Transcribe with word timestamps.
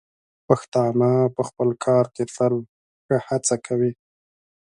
پښتانه 0.47 1.11
په 1.35 1.41
خپل 1.49 1.69
کار 1.85 2.05
کې 2.15 2.23
تل 2.35 2.53
ښه 3.05 3.17
هڅه 3.27 3.55
کوي. 3.65 3.91